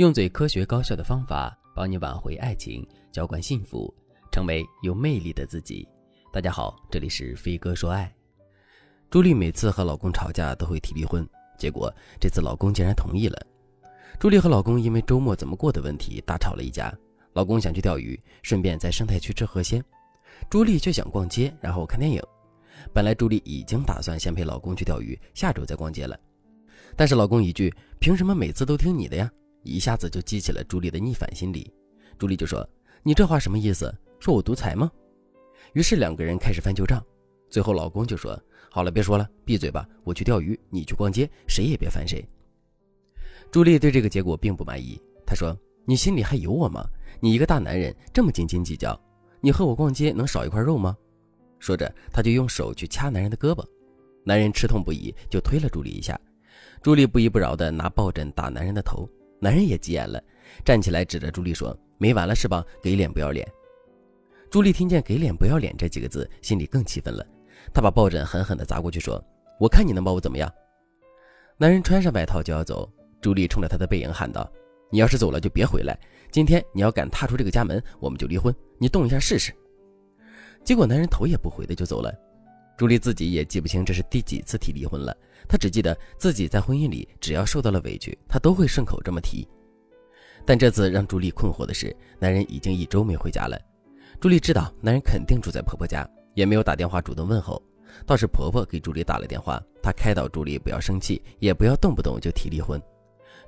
[0.00, 3.94] 用最科学高效的方法帮你挽回爱情，浇灌幸福，
[4.32, 5.86] 成为有魅力的自己。
[6.32, 8.10] 大家好，这里是飞哥说爱。
[9.10, 11.28] 朱莉每次和老公吵架都会提离婚，
[11.58, 13.38] 结果这次老公竟然同意了。
[14.18, 16.90] 朱莉和老公因为周末怎么过的问题大吵了一架。
[17.34, 19.84] 老公想去钓鱼，顺便在生态区吃河鲜，
[20.48, 22.22] 朱莉却想逛街，然后看电影。
[22.94, 26.18] 本来朱莉已经打算先陪老公去钓鱼，下周再逛街了。
[26.96, 27.70] 但是老公一句
[28.00, 29.30] “凭什么每次都听你的呀”，
[29.62, 31.72] 一下子就激起了朱莉的逆反心理。
[32.18, 32.68] 朱莉就说
[33.02, 33.94] ：“你这话什么意思？
[34.18, 34.90] 说我独裁吗？”
[35.74, 37.04] 于是两个人开始翻旧账。
[37.48, 42.24] 最后老公就说：“好了，别说了，闭嘴吧，我去钓鱼，你去逛街，谁也别烦谁。”
[43.50, 46.84] 朱莉对这个结果并不满意，她说：“你心里还有我吗？
[47.20, 48.98] 你一个大男人这么斤斤计较，
[49.40, 50.96] 你和我逛街能少一块肉吗？”
[51.58, 53.64] 说着，她就用手去掐男人的胳膊，
[54.24, 56.18] 男人吃痛不已，就推了朱莉一下。
[56.82, 59.08] 朱莉不依不饶地拿抱枕打男人的头，
[59.40, 60.22] 男人也急眼了，
[60.64, 62.64] 站起来指着朱莉说：“没完了是吧？
[62.82, 63.46] 给脸不要脸！”
[64.50, 67.26] 朱莉听见“给脸不要脸”这几个字，心里更气愤了，
[67.72, 69.22] 她把抱枕狠狠地砸过去，说
[69.58, 70.52] ：“我看你能把我怎么样？”
[71.56, 74.50] 男人穿上外套就要走，朱莉冲着他的背影喊道
[74.90, 75.98] ：“你要是走了就别回来！
[76.30, 78.54] 今天你要敢踏出这个家门，我们就离婚！
[78.78, 79.52] 你动一下试试！”
[80.62, 82.12] 结果男人头也不回的就走了。
[82.80, 85.14] 朱莉自己也记不清这是第几次提离婚了，
[85.46, 89.46] 她只记得自己在婚姻里只要受到了委屈，她都会顺口这么提。
[90.46, 93.60] 但这次让朱莉困惑的是，男人已经一周没回家了。
[94.18, 97.62] 朱莉知道男人肯定住在婆婆家，也没有打电话主动问候，
[98.06, 102.80] 倒是婆婆给朱莉打了电话，她开导朱莉不要生气，也不要动不动就提离婚。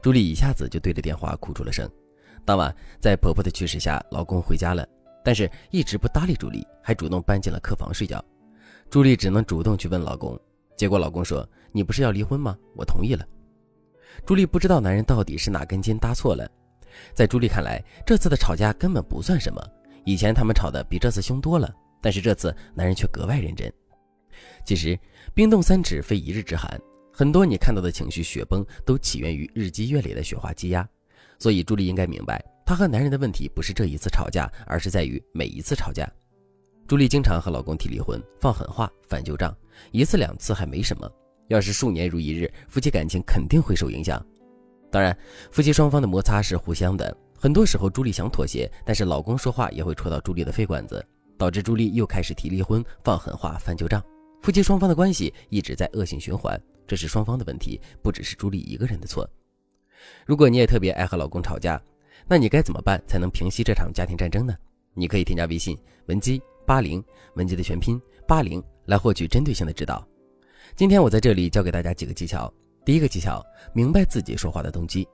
[0.02, 1.90] 朱莉一下子就对着电话哭出了声。
[2.44, 4.86] 当晚，在婆婆的驱使下，老公回家了，
[5.24, 8.22] 但是一直不搭理朱莉，还主动搬进了客房睡觉。
[8.92, 10.38] 朱莉只能主动去问老公，
[10.76, 12.54] 结果老公说：“你不是要离婚吗？
[12.76, 13.26] 我同意了。”
[14.26, 16.46] 朱莉不知道男人到底是哪根筋搭错了。
[17.14, 19.66] 在朱莉看来，这次的吵架根本不算什么，
[20.04, 23.72] 以前他们吵的比这次凶多了，但是这次男人却格外认真。
[24.62, 24.98] 其实
[25.32, 26.78] 冰冻三尺非一日之寒，
[27.14, 30.86] 很多你看到的情绪雪崩都起源于日积月累的雪花积压，
[31.38, 36.06] 所以朱莉应该明白，她和男人的问题不是这一次吵架，而是在于每一次吵架。
[36.86, 39.56] 朱莉经常和老公提离婚，放狠话，翻旧账，
[39.92, 41.10] 一次两次还没什么，
[41.48, 44.24] 要是数年如一日，夫妻感情肯定会受影响。
[44.90, 45.16] 当然，
[45.50, 51.02] 夫妻双方的摩擦是互相的，很多时候朱莉想妥协，但是老公说话也会戳到朱莉的肺管子，
[51.38, 54.04] 导致朱莉又开始提离婚，放狠话，翻旧账，
[54.42, 59.26] 夫妻双方的关系一直在恶性循环，这是双方的问题，不只是朱莉一个人的错。
[60.26, 61.80] 如果你也特别爱和老公吵架，
[62.28, 64.54] 那你该怎么办才能平息这场家庭战争呢？
[64.94, 66.42] 你可以添加微信文姬。
[66.66, 67.02] 八零
[67.34, 70.06] 文姬的全拼八零来获取针对性的指导。
[70.74, 72.52] 今天我在这里教给大家几个技巧。
[72.84, 75.06] 第一个技巧，明白自己说话的动机。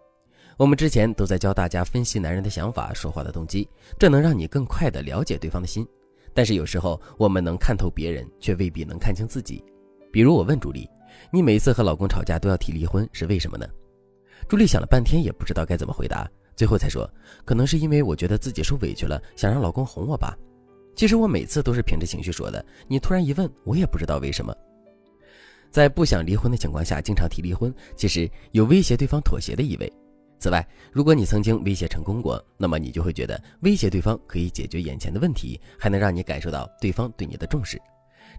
[0.57, 5.87] 我们之前都在教大家分析男人的想法、说话的动机，这能让你更快的了解对方的心。
[6.33, 9.63] 但是有时候我们能看透别人，却未必能看清自己。
[10.11, 10.89] 比如我问朱莉
[11.31, 13.67] ：“你每次和老公吵架都要提离婚，是为什么呢？”
[14.49, 16.27] 朱莉想了半天也不知道该怎么回答，
[16.57, 17.09] 最后才说
[17.45, 20.35] ：“可能是因为我觉得自己受委屈了，想让老公哄我吧。”
[20.99, 24.53] 其实我每次都是凭着情绪说的，你突然一问，我也不知道为什么。
[25.71, 29.93] 在不想离婚的情况下，经常提离婚，其实有威胁对方妥协的意味。
[30.41, 37.81] 此外，如果你曾经威胁成功过，那么你就会觉得威胁对方可以解决眼前的问题，还能让你感受到对方对你的重视。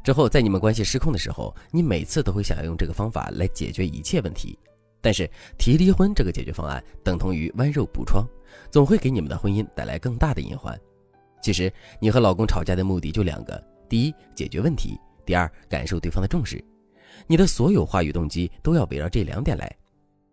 [0.04, 4.60] 之后，在你们关系失控的时候，你每次都会想要用这个方法来解决一切问题。
[5.00, 8.28] 但是提离婚这个解决方案等同于剜肉补疮，
[8.70, 10.78] 总会给你们的婚姻带来更大的隐患。
[11.42, 16.64] 其实你和老公吵架的目的就两个：第一，解决问题；第二，感受对方的重视。
[17.28, 19.74] 你的所有话语动机都要围绕这两点来。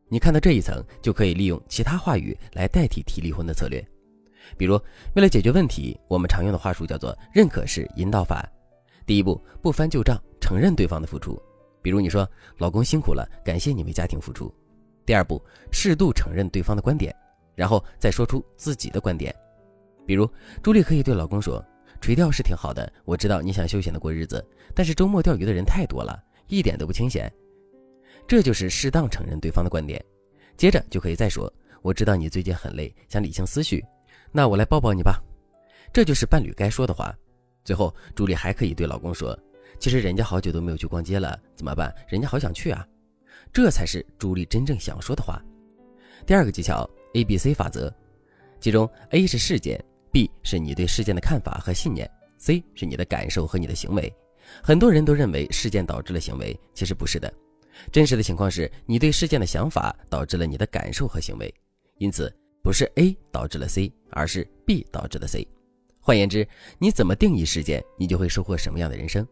[0.09, 3.85] 你看到这一层，就可以利用其他话语来代替提离婚的策略。
[4.57, 4.81] 比如，
[5.15, 8.49] 为了解决问题，我们常用的话术叫做“认可式引导法”。
[9.05, 11.41] 第一步，不翻旧账，承认对方的付出。
[11.83, 12.29] 比如你说
[12.59, 14.53] ：“老公辛苦了，感谢你为家庭付出。”
[15.05, 17.15] 第二步，适度承认对方的观点，
[17.55, 19.35] 然后再说出自己的观点。
[20.07, 20.31] 比如，
[20.63, 21.63] 朱莉可以对老公说
[22.01, 24.45] ：“垂钓是挺好的，我知道你想休闲的过日子，
[24.75, 27.31] 但是周末钓鱼的人太多了，一点都不清闲。”
[28.27, 30.03] 这就是适当承认对方的观点。
[30.57, 33.85] 接着就可以再说：“我知道你最近很累，想理清思绪，
[34.33, 35.21] 那我来抱抱你吧。”
[35.93, 37.15] 这就是伴侣该说的话。
[37.65, 39.39] 最后，朱莉还可以对老公说
[39.79, 41.95] ：“其实人家好久都没有去逛街了，怎么办？
[42.09, 42.87] 人家好想去啊。”
[43.53, 45.43] 这才是朱莉真正想说的话。
[46.27, 47.93] 第二个技巧：A B C 法则，
[48.61, 49.83] 其中 A 是事件。
[50.17, 54.11] B 是你对事件的看法和信念，C 是你的感受和你的行为。
[54.63, 57.31] 很多人都认为事件导致了行为，其实不是的。
[57.93, 61.55] 真实的情况是你对事件的想法导致了你的感受和行为。
[61.99, 65.47] 因此不是 A 导致了 C，而是 B 导致的 C。
[66.01, 66.49] 换言之，
[66.79, 69.29] 你怎么定义事件，你就会收获什么样的人生。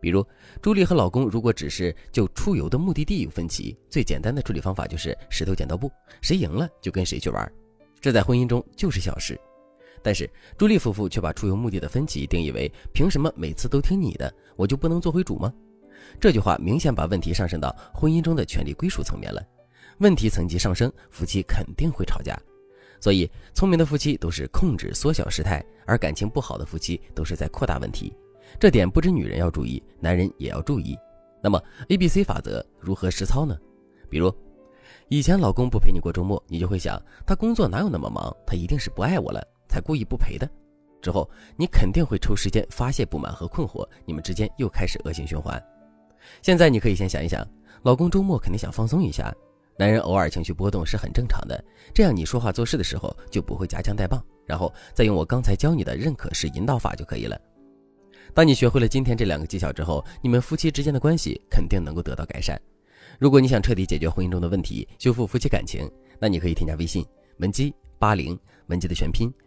[0.00, 0.26] 比如，
[0.60, 5.88] 朱莉和老公如果只是就出游的目的地有分歧，最简单的处理方法就是石头剪刀布，
[6.20, 7.52] 谁赢了就跟谁去玩。
[8.00, 9.40] 这在婚姻中就是小事。
[10.04, 10.28] 但是
[10.58, 15.50] 朱莉夫妇却把出游目的的分歧定义为：凭什么每次都听你的，我就不能做回主吗？
[16.20, 19.42] 这句话明显把问题上升到婚姻中的权利归属层面了。
[20.00, 22.38] 问题层级上升，夫妻肯定会吵架。
[23.00, 28.14] 所以，聪明的夫妻都是控制、缩小事态，而感情不好的夫妻都是在扩大问题。
[28.60, 30.94] 这点不止女人要注意，男人也要注意。
[31.42, 33.56] 那么，A、B、C 法则如何实操呢？
[34.10, 34.30] 比如，
[35.08, 39.42] 以前老公不陪你过周末，你就会想，他工作哪有那么忙，他一定是不爱我了，
[39.74, 40.48] 才故意不陪的。
[41.02, 45.60] 之后，你肯定会抽时间发泄不满和困惑，你们之间又开始恶性循环。
[46.40, 47.44] 现在，你可以先想一想，
[47.82, 49.34] 老公周末肯定想放松一下，
[49.76, 51.62] 男人偶尔情绪波动是很正常的。
[51.92, 57.36] 这样，你说话做事的时候就不会夹枪带棒，然后再用我刚才教你的认可式引导法就可以了。
[58.32, 62.58] 当你学会了今天这两个技巧之后，你们夫妻之间的关系肯定能够得到改善。
[63.18, 67.04] 如果你想彻底解决婚姻中的问题，修复夫妻感情，那你可以添加微信
[67.40, 68.38] 文姬八零，
[68.68, 69.30] 文姬的全拼